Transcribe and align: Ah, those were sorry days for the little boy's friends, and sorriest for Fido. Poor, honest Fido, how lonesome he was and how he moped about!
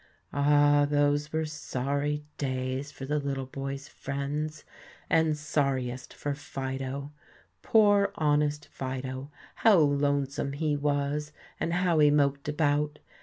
Ah, 0.33 0.87
those 0.89 1.31
were 1.31 1.45
sorry 1.45 2.25
days 2.39 2.89
for 2.91 3.05
the 3.05 3.19
little 3.19 3.45
boy's 3.45 3.87
friends, 3.87 4.63
and 5.11 5.37
sorriest 5.37 6.11
for 6.11 6.33
Fido. 6.33 7.11
Poor, 7.61 8.11
honest 8.15 8.65
Fido, 8.71 9.29
how 9.57 9.77
lonesome 9.77 10.53
he 10.53 10.75
was 10.75 11.33
and 11.59 11.71
how 11.73 11.99
he 11.99 12.09
moped 12.09 12.49
about! 12.49 12.97